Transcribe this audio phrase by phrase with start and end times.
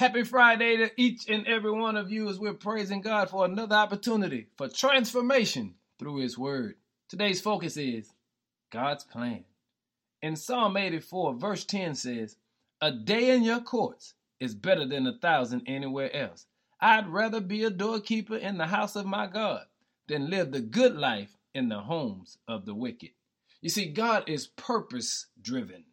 [0.00, 3.76] Happy Friday to each and every one of you as we're praising God for another
[3.76, 6.76] opportunity for transformation through His Word.
[7.10, 8.10] Today's focus is
[8.72, 9.44] God's plan.
[10.22, 12.36] In Psalm 84, verse 10 says,
[12.80, 16.46] A day in your courts is better than a thousand anywhere else.
[16.80, 19.66] I'd rather be a doorkeeper in the house of my God
[20.08, 23.10] than live the good life in the homes of the wicked.
[23.60, 25.84] You see, God is purpose driven,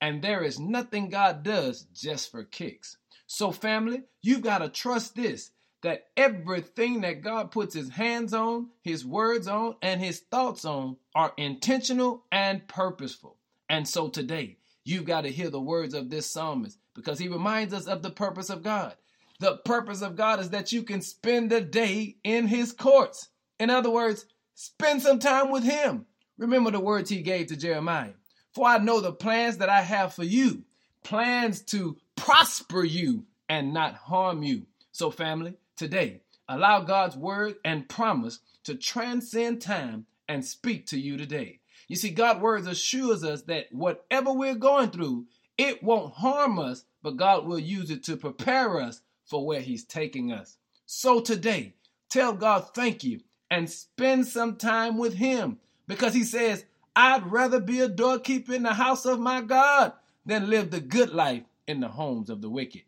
[0.00, 2.96] and there is nothing God does just for kicks.
[3.32, 5.52] So, family, you've got to trust this
[5.84, 10.96] that everything that God puts his hands on, his words on, and his thoughts on
[11.14, 13.36] are intentional and purposeful.
[13.68, 17.72] And so today, you've got to hear the words of this psalmist because he reminds
[17.72, 18.96] us of the purpose of God.
[19.38, 23.28] The purpose of God is that you can spend a day in his courts.
[23.60, 24.26] In other words,
[24.56, 26.04] spend some time with him.
[26.36, 28.14] Remember the words he gave to Jeremiah.
[28.54, 30.64] For I know the plans that I have for you,
[31.04, 34.62] plans to prosper you and not harm you.
[34.92, 41.16] So, family, today, allow God's word and promise to transcend time and speak to you
[41.16, 41.58] today.
[41.88, 45.26] You see, God's words assures us that whatever we're going through,
[45.58, 49.84] it won't harm us, but God will use it to prepare us for where He's
[49.84, 50.56] taking us.
[50.86, 51.74] So today,
[52.08, 57.58] tell God thank you and spend some time with Him because He says, I'd rather
[57.58, 59.92] be a doorkeeper in the house of my God
[60.24, 62.82] than live the good life in the homes of the wicked.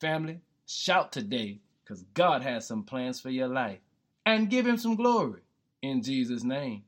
[0.00, 3.80] Family, shout today because God has some plans for your life
[4.26, 5.40] and give Him some glory.
[5.82, 6.84] In Jesus' name,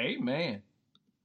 [0.00, 0.62] amen.